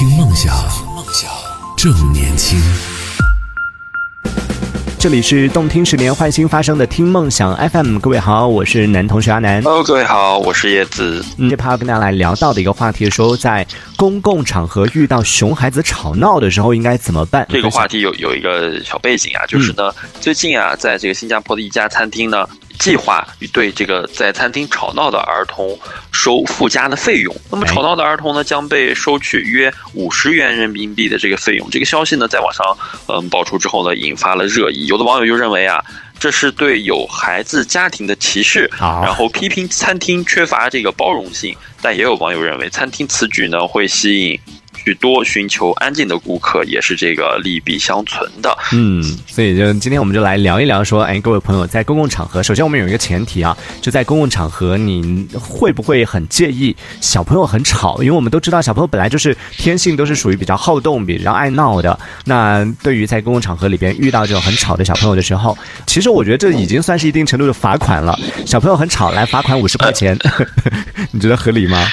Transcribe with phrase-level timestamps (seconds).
[0.00, 0.56] 听梦想，
[0.96, 1.30] 梦想
[1.76, 2.58] 正年轻。
[4.98, 9.62] 这里是动听十年换新发生的听梦想 FM，各位好，我是男同学阿南。
[9.62, 11.22] Hello，各位好，我是叶子。
[11.36, 17.46] 嗯，这趴要跟大家来聊到的一个话题，说在公共场合遇到熊孩子吵闹的时候应该怎么办？
[17.50, 22.48] 这个话题有有一个小背景啊，就是呢，最近啊，在这个新加坡的一家餐厅呢，
[22.80, 25.78] 计划对这个在餐厅吵闹的儿童
[26.10, 27.32] 收附加的费用。
[27.48, 31.70] 那么吵闹的儿童呢，将被收取约五十元人民币的这个费用。
[31.70, 34.86] 这个消息呢，在网上嗯爆出之后呢，引发了热议。
[34.86, 35.80] 有的网友就认为啊。
[36.20, 41.56] 这是对有孩子家庭的歧视，好然后批评餐厅缺乏这个包容性。
[41.80, 44.38] 但也有网友认为，餐厅此举呢会吸引
[44.82, 48.56] 许多寻求安静的顾客，也是这个利弊相存的。
[48.72, 57.98] 嗯，所以就今天我们就来聊一聊，说，哎，各位朋友，在公共场合，首先我们有一个前提啊，就在公共场合，你会不会很介意小朋友很吵？
[58.02, 61.98] 因为我们都知道，小朋友本来就是天性都是属于比较好动、比较爱闹的。
[62.24, 65.56] 那对于在公共场合里边遇到这种很吵的小朋友的时候，
[65.86, 68.18] 其实我觉得这已经算是一定程度的罚款了。
[68.46, 70.18] 小朋友很吵，来罚款五十块钱，
[71.12, 71.86] 你觉得合理吗？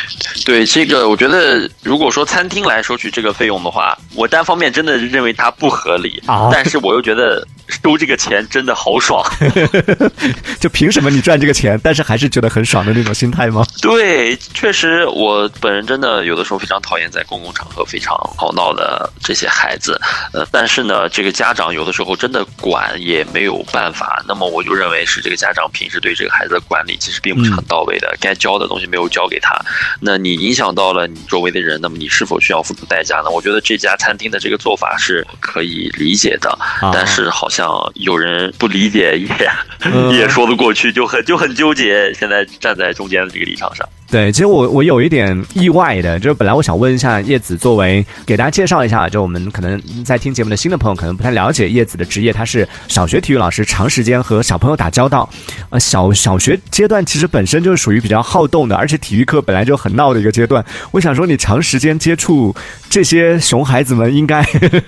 [0.47, 9.21] 对这个，我觉得如果说餐厅来收取这个费用的话，我单方面真的认为它不合理，啊但是我又觉得收这个钱真的好爽。
[10.57, 13.61] 就凭什么你赚这个钱，但是还是觉得很爽的那种心态吗？
[13.81, 19.99] 对，确实，我本人真的有的时候非常讨厌在公共场合非常吵闹的这些孩子，
[20.31, 24.23] 呃，但是呢，这个家长有的时候真的管也没有办法。
[24.25, 29.53] 那么我就认为是这个家长平时对这个孩子的管理其实并不是很到位的，该教的东西没有教给他，
[29.99, 33.29] 那你影响到了你周围的人，那么你是否需要付出代价呢？
[33.29, 36.49] 我觉得这家餐厅的这个做法是可以理解的，
[36.81, 39.51] 啊但是好像有人不理解也、
[39.91, 42.13] 嗯也说得过去，就很就很纠结。
[42.13, 43.87] 现在站在中间的这个立场上。
[44.09, 55.29] 对，其实我我有一点意外的，就是本来我想问一下叶子，作为给大家介绍一下，就我们可能在听节目的新的朋友可能不太了解叶子的职业，他是小学体育老师，长时间和小朋友打交道。
[55.69, 60.63] 呃，小小学阶段其实本身就是属于比较好动的，而且体育课本来就很闹的一个阶段。
[60.91, 62.55] 我想说，你长时间接触
[62.89, 64.41] 这些熊孩子们，应该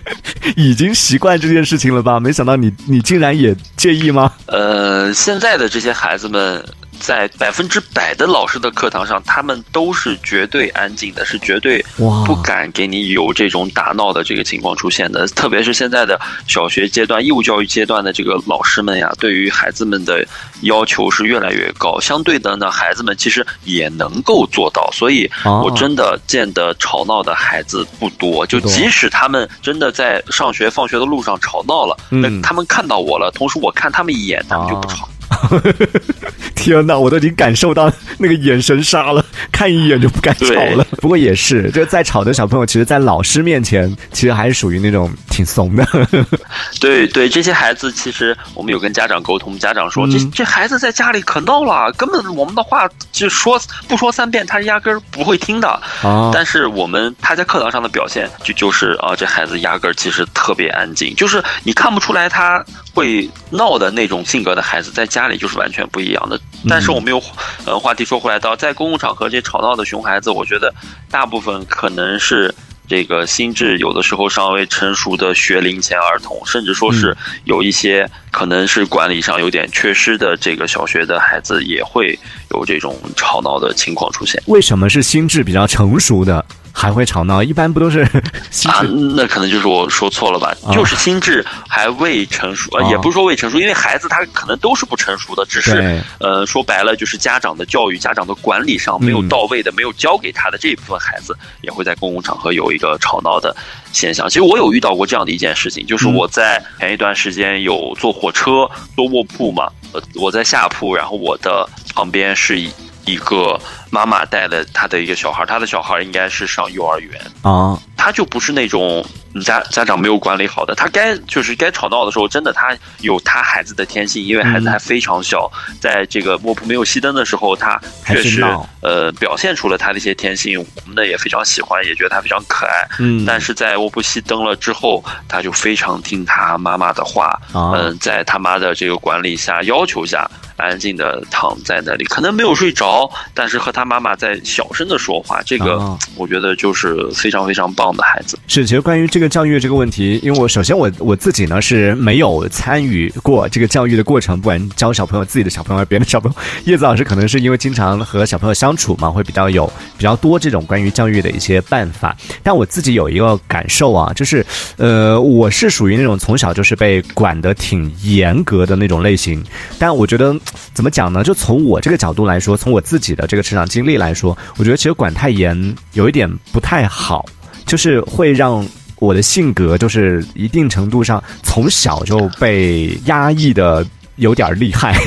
[0.55, 2.19] 已经习惯这件事情了吧？
[2.21, 4.31] 没想到你你竟然也介意吗？
[4.45, 6.63] 呃，现在的这些孩子们，
[6.99, 11.83] 在百分之百的老师的课堂上，他们都是绝对安静的，是绝对
[12.25, 15.27] 不敢给你有这种打闹的这个情况出现的。
[15.29, 20.25] 特别是现在的小学阶段、义务教育阶段的这个老师们呀，对于孩子们的
[20.61, 21.99] 要求是越来越高。
[21.99, 28.45] 相对的呢，孩子们其实也能够做到，所以哦我真的见的吵闹的孩子不多。
[28.45, 35.07] 就即使他们真的在上学、放学的路上吵闹了，嗯那他们看到我了，同时我看他们一眼，他们就不吵。
[36.55, 40.85] 天哪，我都已经感受到那个眼神杀了，看一眼就不敢吵了。
[41.01, 45.87] 不过也是，就在吵的小朋友，其实，在老师面前，其实还是属于那种挺怂的。
[46.81, 55.69] 对对，这些孩子其实我们有跟家长沟通，家长说、嗯这这孩子在家里可闹了，根本我们的话就说不说三遍，他是压根儿不会听的。
[56.01, 62.63] 啊但是我们他在课堂上的表现就就是啊，这孩子压根儿其实特别安静，就是你看不出来他
[62.93, 66.39] 会闹的那种性格的孩子，在家里就是完全不一样的。
[66.67, 67.21] 但是我们又
[67.65, 70.73] 呃话题说回来到，在公共场合这吵闹的熊孩子，我觉得
[71.09, 72.53] 大部分可能是。
[72.89, 82.17] 这个心智有的时候尚未成熟的学龄前儿童，甚至说是有一些可能是管理上有点缺失的这个小学的孩子，也会
[82.49, 84.41] 有这种吵闹的情况出现。
[84.47, 87.41] 为什么是心智比较成熟的还会吵闹？
[87.43, 88.07] 一般不都是
[88.51, 88.81] 心啊？，
[89.15, 103.55] 那可能就是我说错了吧，哦就是心智还未成熟，呃哦也不是说未成熟，因为孩子他可能都是不成熟的，只是呃说白了就是家长的教育、家长的管理上没有嗯到位的，没有教给他的这一部分孩子，也会在公共场合有一个吵闹的
[103.91, 104.27] 现象。
[104.29, 112.59] 其实我有遇到过这样的一件事情，就是嗯我在前一段时间有坐火车坐卧铺嘛，呃我在下铺，然后我的旁边是
[113.05, 117.19] 一一个妈妈带的她的一个小孩，她的小孩应该是上幼儿园。
[117.41, 119.05] 啊，他就不是那种
[119.43, 125.51] 家家长没有管理好的，他该就是该吵闹的时候，真的他有他孩子的天性，因为孩子嗯还非常小，
[125.81, 128.41] 在这个卧铺没有熄灯的时候，他确实
[128.81, 132.87] 呃表现出了他的一些天性，我们呢也非常喜欢，也觉得他非常可爱。
[132.99, 148.37] 嗯，但是在卧铺熄灯了之后，他就非常听他妈妈的话，啊嗯、在他妈的这个管理下、要求下，安静的躺在那里，可能没有睡着，但是和他妈妈在小声的说话，这个哦我觉得就是非常非常棒的孩子。
[148.47, 156.37] 是，其实关于这个教育这个问题，因为我首先我我自己呢是没有参与过这个教育的过程，不管教小朋友自己的小朋友还是别的小朋友。
[156.65, 159.65] 叶子老师可能是因为经常和小朋友相处嘛，会比较有
[159.97, 162.15] 比较多这种关于教育的一些办法。
[162.43, 164.45] 但我自己有一个感受啊，就是
[164.77, 169.43] 呃，我是属于那种从小就是被管得挺严格的那种类型。
[169.77, 170.35] 但我觉得
[170.73, 171.23] 怎么讲呢？
[171.23, 177.25] 就从我这个角度来说，从我自己的这个成长经历来说，我觉得其实管太严有一点不太好。
[177.65, 183.85] 就是会让我的性格，就是一定程度上从小就被压抑的
[184.15, 184.99] 有点厉害。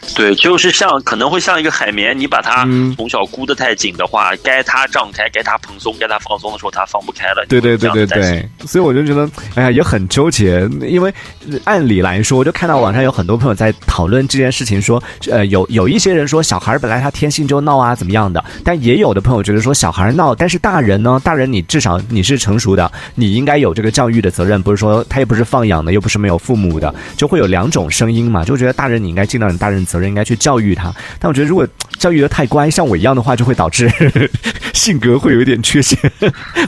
[0.14, 7.44] 对，就是像可能会像一个海绵，你把它嗯从小箍得太紧的话，该它胀开，该它蓬松，该它放松的时候，它放不开了。
[7.48, 10.68] 对对对对对，所以我就觉得，哎呀，也很纠结。
[10.82, 11.12] 因为
[11.50, 30.92] 呃按理来说，我就看到网上有很多朋友在讨论这件事情，说，呃，有有一些人说小孩本来他天性就闹啊，怎么样的，但也有的朋友觉得说小孩闹，但是大人呢，大人你至少你是成熟的，你应该有这个教育的责任，不是说他也不是放养的，又不是没有父母的，就会有两种声音嘛，就觉得大人你应该尽到你大人责任，应该去教育他。
[31.18, 31.66] 但我觉得如果
[31.98, 33.90] 教育的太乖，像我一样的话，就会导致
[34.74, 35.98] 性格会有一点缺陷，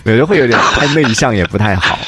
[0.05, 1.99] 我觉得会有点太内向，也不太好。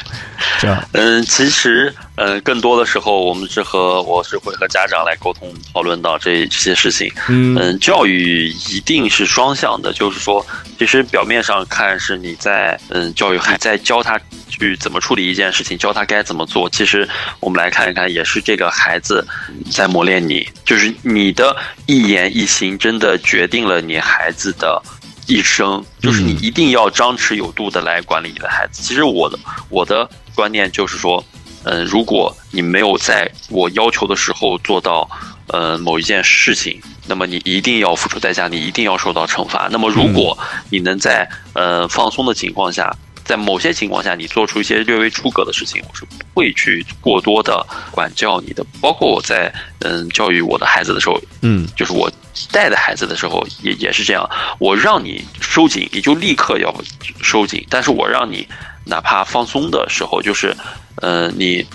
[0.58, 7.12] 这样，嗯，其实，嗯，更多的时候，我们是和我是会和家长来沟通讨论到这这些事情。
[7.28, 10.44] 嗯嗯，教育一定是双向的，就是说，
[10.78, 14.18] 其实表面上看是你在嗯教育还在教他
[14.48, 16.68] 去怎么处理一件事情，教他该怎么做。
[16.70, 17.08] 其实
[17.40, 19.26] 我们来看一看，也是这个孩子
[19.70, 21.56] 在磨练你，就是你的
[21.86, 24.82] 一言一行真的决定了你孩子的。
[25.26, 28.82] 一生就是你一定要张弛有度的来管理你的孩子。
[28.82, 29.38] 其实我的
[29.68, 31.24] 我的观念就是说，
[31.64, 35.08] 嗯，如果你没有在我要求的时候做到，
[35.48, 39.68] 呃，某一件事情，那么你一定要付出代价，你一定要受到惩罚。
[39.70, 40.36] 那么如果
[40.70, 42.94] 你能在呃放松的情况下，
[43.24, 48.64] 在某些情况下你做出一些略微出格的事情，我是不会去过多的管教你的。
[48.80, 52.10] 包括我在嗯教育我的孩子的时候，嗯就是我
[52.52, 54.28] 带的孩子的时候也也是这样，
[54.58, 56.74] 我让你收紧，你就立刻要
[57.22, 58.46] 收紧，但是我让你
[58.84, 60.56] 哪怕放松的时候，就是，
[60.96, 61.66] 呃，你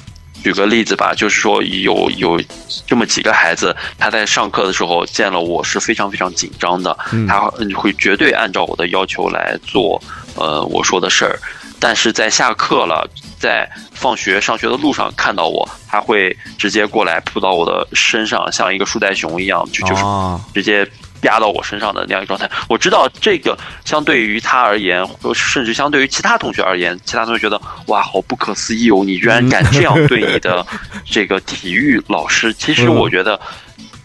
[0.43, 2.41] 举个例子吧，就是说有有
[2.87, 7.27] 这么几个孩子，他在上课的时候见了我是非常非常紧张的，嗯。
[7.27, 7.41] 他
[7.75, 10.01] 会绝对按照我的要求来做，
[10.35, 11.39] 呃，我说的事儿。
[11.81, 20.87] 但是在下课了，在放学上学的路上看到我，他会直接过来扑到我的身上，像一个树袋熊一样，就就是哦直接
[21.23, 22.47] 压到我身上的那样一个状态。
[22.69, 30.63] 我知道这个相对于他而言，或甚至相对于其他同学而言，其他同学觉得哇，好不可思议哦，你居然敢这样对你的
[31.03, 32.53] 这个体育老师。
[32.53, 33.39] 其实嗯我觉得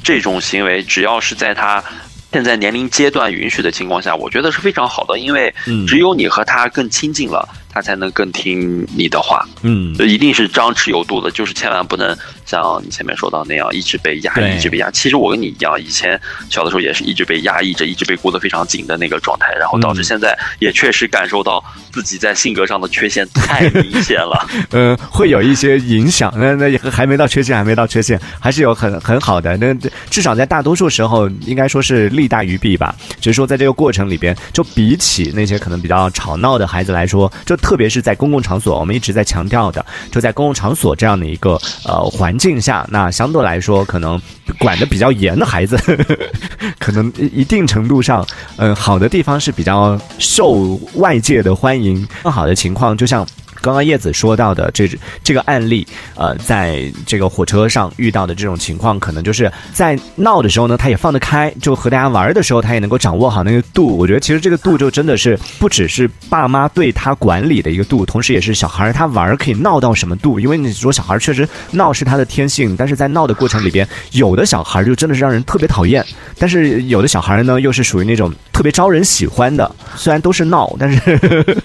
[0.02, 1.84] 这种行为，只要是在他。
[2.32, 9.46] 现在年龄阶段允许的情况下，我觉得是非常好的，因为嗯只有你和他更亲近了，他才能更听你的话。
[9.60, 14.90] 嗯就一定是张弛有度的，就是千万不能像你前面说到那样一直被压抑，一直被压。
[14.90, 16.18] 其实我跟你一样，以前
[16.48, 21.62] 小的时候也是一直被压抑着，一直被箍得非常紧的那个状态，然后导致嗯现在也确实感受到
[21.92, 24.46] 自己在性格上的缺陷太明显了。
[24.72, 26.32] 嗯，会有一些影响。
[26.34, 29.54] 那那也还没到缺陷，还没到缺陷，还是有很很好的。
[29.58, 29.74] 那
[30.08, 32.94] 至少在大多数时候，应该说是利大于弊吧。
[33.20, 44.22] 只是说在这个过程里边，就比起那些可能比较吵闹的孩子来说，就特别是在公共场所，我们一直在强调的，就在公共场所这样的一个呃环境下，那相对来说可能
[44.60, 45.76] 管的比较严的孩子，
[46.78, 48.24] 可能一定程度上，
[48.58, 53.26] 嗯、好的地方是比较受外界的欢迎，更好的情况就像。
[53.66, 54.88] 刚刚叶子说到的这
[55.24, 63.96] 这个案例，呃，在这个火车上遇到的这种情况，可能就是在闹的时候呢，他也放得开，就和大家玩的时候，他也能够掌握好那个度。
[63.96, 70.38] 我觉得其实这个度就真的是不只是爸妈对他管理的一个度，同时也是小孩他玩可以闹到什么度。
[70.38, 76.06] 因为你说小孩确实闹是他的天性，但是在闹的过程里边，有的小孩就真的是让人特别讨厌，
[76.38, 81.64] 但是有的小孩呢又是属于那种特别招人喜欢的，虽然都是闹，但是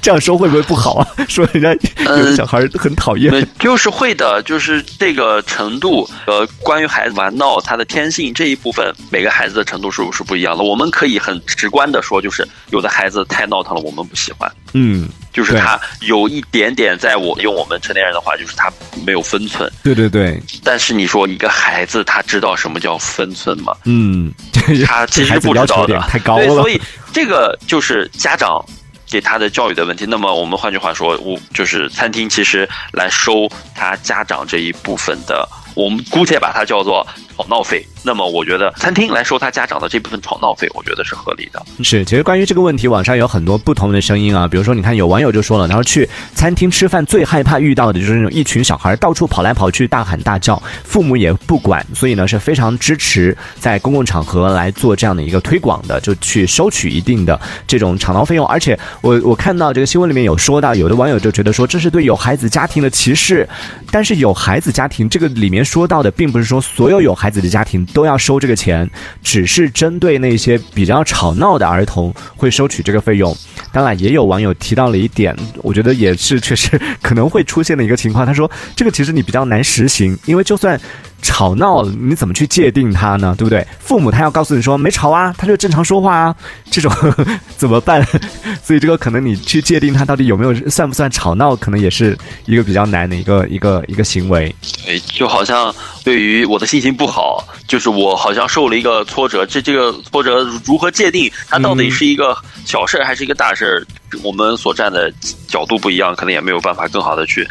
[0.00, 1.06] 这样说会不会不好啊？
[1.28, 1.70] 说人家
[2.04, 3.30] 有的小孩很讨厌。
[3.30, 10.62] 对，就是会的，就是这个程度，呃，关于孩子玩闹他的天性这一部分，每个孩子的程度是是不一样的。
[10.62, 14.50] 我们可以很直观的说，就是有的孩子太闹腾了，我们不喜欢。
[14.74, 18.70] 嗯，就是他有一点点，在我用我们成年人的话，就是他
[19.06, 19.70] 没有分寸。
[19.82, 23.74] 对对对，但是你说一个孩子，他知道什么叫分寸吗？
[23.86, 24.30] 嗯，
[24.86, 26.68] 他其实不知道的太高对，了所。
[26.68, 26.80] 以
[27.12, 28.62] 这个就是家长
[29.10, 30.04] 给他的教育的问题。
[30.06, 41.62] 那么我们换句话说，我就是餐厅其实来收他家长这一部分的，我们姑且把它叫做吵闹费，那么我觉得餐厅来收他家长的这部分吵闹费，我觉得是合理的。
[41.84, 44.48] 是，其实关于这个问题，网上有很多不同的声音啊。
[44.48, 58.46] 比如说，你看有网友就说了，他说去餐厅吃饭最害怕遇到的就是那种一群小孩到处跑来跑去、大喊大叫，父母也不管，所以呢是非常支持在公共场合来做这样的一个推广的，就去收取一定的这种吵闹费用。
[58.46, 63.46] 而且我我看到这个新闻里面有说到，有的网友就觉得说这是对有孩子家庭的歧视，
[63.90, 68.88] 但是有孩子家庭这个里面说到的，并不是说所有有孩子的家庭都要收这个钱，
[69.24, 73.36] 只是针对那些比较吵闹的儿童会收取这个费用。
[73.72, 78.24] 当然，也有网友提到了一点，我觉得也是确实可能会出现的一个情况。
[78.24, 80.80] 他说，这个其实你比较难实行，因为就算。
[81.20, 83.34] 吵闹，你怎么去界定他呢？
[83.36, 83.66] 对不对？
[83.80, 86.34] 父母他要告诉你说没吵啊，他就正常说话啊，
[86.70, 86.92] 这种
[87.56, 88.06] 怎么办？
[88.62, 94.54] 所以这个可能你去界定他到底有没有算不算吵闹，可能也是一个比较难的一个一个一个行为。
[94.84, 101.30] 对，就好像对于我的心情不好，就是我好像受了一个挫折，这这个挫折如何界定？
[101.48, 103.86] 它到底是一个小事儿还是一个大事儿？
[104.22, 105.12] 我们所站的
[105.46, 107.46] 角度不一样，可能也没有办法更好的去。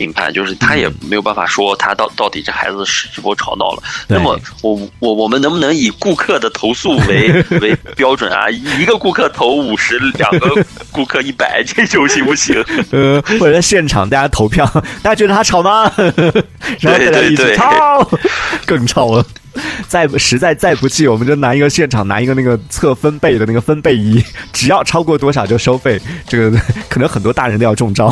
[0.00, 3.82] 评判就是他也没有办法说他到到底这孩子是是否吵闹了。
[4.08, 7.30] 那么我我我们能不能以顾客的投诉为
[7.60, 8.48] 为标准啊？
[8.48, 12.56] 一个顾客投五十，两个顾客一百，这种行不行？
[12.92, 14.64] 呃，或者在现场大家投票，
[15.02, 15.92] 大家觉得他吵吗？
[16.80, 18.10] 然后大家一起吵，
[18.64, 19.22] 更吵了。
[19.88, 26.00] 再实在再不济，我们就拿一个现场拿一个那个测分贝的那个分贝仪，只要超过多少就收费。
[26.26, 26.56] 这个
[26.88, 28.08] 可能很多大人都要中招。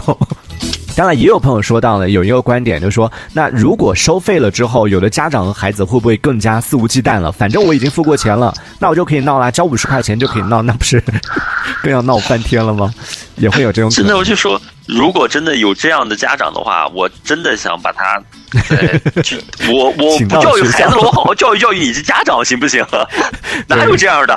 [0.98, 7.30] 当然，也有朋友说到了，有一个观点，就说，那如果收费了之后，有的家长和孩子会不会更加肆无忌惮了？
[7.30, 11.00] 反正我已经付过钱了，那我就可以闹啦，交五十块钱就可以闹，那不是
[11.84, 12.92] 更要闹翻天了吗？
[13.36, 13.88] 也会有这种。
[13.88, 18.20] 真的，我就说，如果真的有这样的家长的话，我真的想把他。
[19.68, 22.82] 我我不教育孩子了，我好好教育教育你这家长行不行？
[23.66, 24.34] 哪有这样的？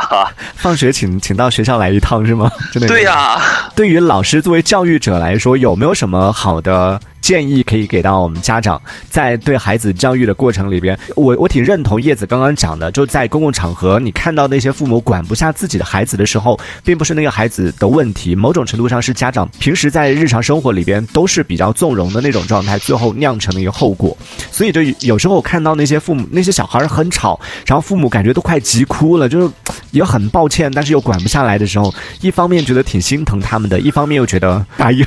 [0.56, 2.52] 放学请请到学校来一趟是吗？
[2.74, 2.88] 真的？
[2.90, 3.42] 对呀。
[3.74, 7.00] 对于老师作为教育者来说，有没有什么好的？
[7.22, 24.18] 建议可以给到我们家长，在对孩子教育的过程里边，我我挺认同叶子刚刚讲的，就在公共场合，你看到那些父母管不下自己的孩子的时候，并不是那个孩子的问题，某种程度上是家长平时在日常生活里边都是比较纵容的那种状态，最后酿成的一个后果。
[24.52, 29.50] 所以就有时候我看到那些父母那些小孩很吵，然后父母感觉都快急哭了，就是
[29.92, 35.06] 也很抱歉，但是又管不下来的时候，一方面觉得挺心疼他们的，一方面又觉得哎呀，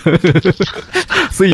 [1.33, 1.53] 所以。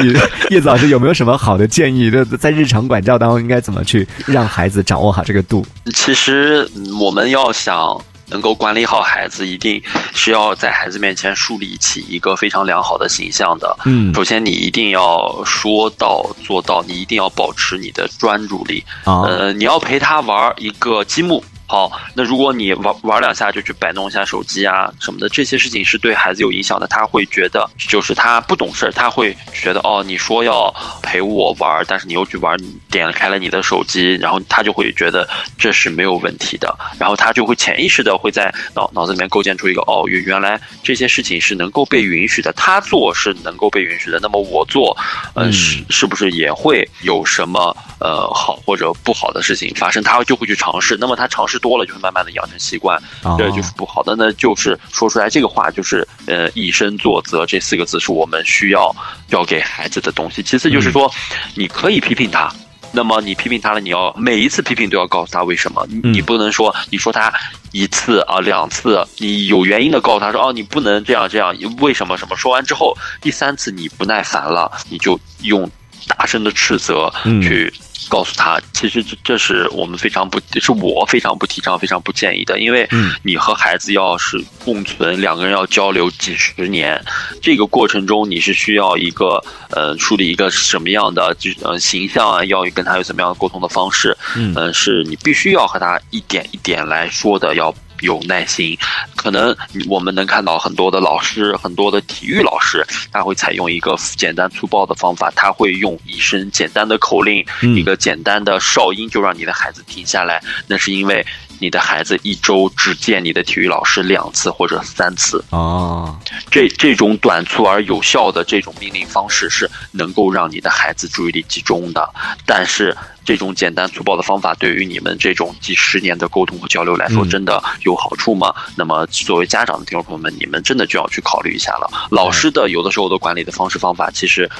[0.51, 2.11] 叶子老师有没有什么好的建议？
[2.11, 5.65] 就在日常管教当中，应该怎么去让孩子掌握好这个度？
[5.95, 6.69] 其实
[7.01, 7.97] 我们要想
[8.31, 9.81] 能够管理好孩子，一定
[10.13, 13.77] 是要在孩子面前树立起一个非常良好的形象的。
[13.85, 18.85] 嗯，首先你一定要说到做到，你一定要保持你的专注力。
[19.05, 21.45] 呃，你要陪他玩一个积木。
[21.71, 26.87] 好，那如果你玩玩两下就去摆弄一下手机啊什么的，这些事情是对孩子有影响的。
[26.89, 32.59] 他会觉得，就是他不懂事儿，他会觉得哦，你说要陪我玩，但是你又去玩，
[32.91, 44.97] 点开了你的手机，然后他就会觉得这是没有问题的，然后他就会潜意识的会在脑脑子里面构建出一个哦，原原来这些事情是能够被允许的，他做是能够被允许的，那么我做，
[45.35, 50.03] 嗯，是是不是也会有什么呃好或者不好的事情发生？
[50.03, 51.61] 他就会去尝试，那么他尝试。
[51.61, 52.99] 多了就会慢慢的养成习惯，
[53.37, 54.15] 这就是不好的。
[54.17, 58.91] 那就是说出来这个话，就是呃以身作则这四个字是我们需要
[59.29, 60.43] 教给孩子的东西。
[60.43, 61.13] 其次就是说，
[61.55, 62.51] 你可以批评他，
[62.93, 65.87] 那么你批评他了，你要每一次批评都要告诉他为什么。
[66.03, 67.33] 你不能说你说他
[67.73, 72.37] 一次啊两次，你有原因的告诉他说哦你不能这样这样，为什么什么？
[72.37, 75.71] 说完之后第三次你不耐烦了，你就用
[76.17, 77.13] 大声的斥责
[77.43, 77.73] 去。
[78.09, 82.59] 告诉他，其实这这是我们非常不，是我非常不提倡、非常不建议的。
[82.59, 82.89] 因为
[83.23, 87.01] 你和孩子要是共存，两个人要交流几十年，
[87.41, 89.41] 这个过程中你是需要一个
[89.71, 97.73] 呃树立一个什么样的就呃形象啊，要跟他有怎么样的沟通的方式，嗯，是你必须要和他一点一点来说的，要。
[98.01, 98.77] 有耐心，
[99.17, 99.55] 可能
[99.89, 107.45] 我们能看到很多的老师，很多的体育老师，他会采用一个简单粗暴的方法，他会用一声简单的口令，
[107.77, 110.43] 一个简单的哨音，就让你的孩子停下来。
[110.67, 111.25] 那是因为
[111.61, 115.45] 你的孩子一周只见你的体育老师两次或者三次。
[115.51, 116.19] 哦，
[116.51, 122.09] 这这种短促而有效的这种命令方式是能够让你的孩子注意力集中的，
[122.45, 122.97] 但是。
[123.23, 128.53] 这种简单粗暴的方法对于你们这种几十年的沟通和交流来说，真的有好处吗？
[128.75, 131.89] 那么作为家长的听众朋友们，你们真的就要去考虑一下了。
[132.11, 134.51] 老师的有的时候的管理的方式方法，其实。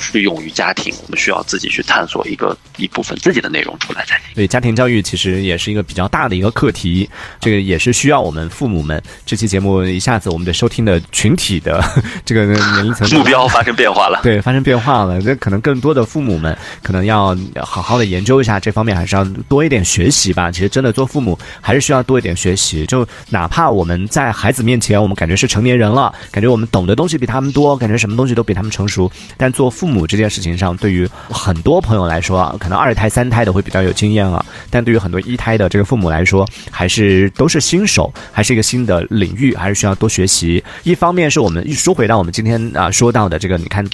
[0.00, 4.26] 适用于家庭，我们需要自己去探索一个一部分自己的内容出来才行。
[4.32, 7.08] 对，家庭教育其实也是一个比较大的一个课题，
[7.40, 9.02] 这个也是需要我们父母们。
[9.24, 11.82] 这期节目一下子我们的收听的群体的
[12.24, 15.18] 这个年龄 层目标发生变化了，对，发生变化了。
[15.20, 20.50] 那可能更多的父母们可能要好好的研究一下这方面，还是要多一点学习吧。
[20.50, 36.37] 其实真的做父母还是需要多一点学习，就哪怕我们在孩子面前，我们感觉是成年人了，感觉我们懂的东西比他们多，感觉什么东西都比他们成熟，但做父母这件事情上，对于很多朋友来说啊，可能二胎、三胎的会比较有经验啊，但对于很多一胎的这个父母来说，
[36.70, 40.62] 还是都是新手，还是一个新的领域，还是需要多学习。
[40.82, 43.84] 一方面是我们一说回到我们今天啊说到的这个，你看，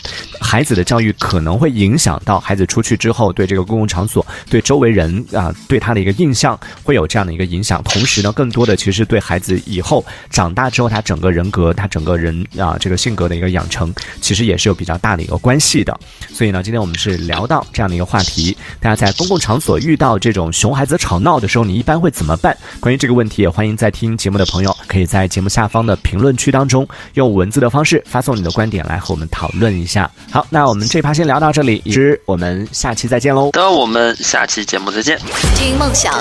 [0.40, 7.82] 孩子的教育可能会影响到孩子出去之后对这个公共场所、对周围人啊对他的一个印象会有这样的一个影响。
[7.84, 15.98] 同时呢，更多的其实对孩子以后长大之后他整个人格、他整个人啊这个性格的一个养成，其实也是有比较大的一个关系的。
[16.32, 22.56] 所以呢，今天我们是聊到这样的一个话题，大家在公共场所遇到这种熊孩子吵闹的时候，你一般会怎么办？
[22.80, 30.10] 关于这个问题，也欢迎在听节目的朋友可以在节目下方的评论区当中用文字的方式发送你的观点来和我们讨论一下。
[30.30, 33.50] 好，那我们这趴先聊到这里，之我们下期再见喽。
[33.54, 35.18] 那我们下期节目再见。
[35.56, 36.12] 听梦想，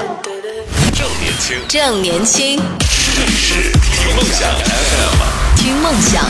[0.93, 2.61] 正年轻，正年轻，
[3.15, 6.23] 这里是听梦想 FM，听梦想。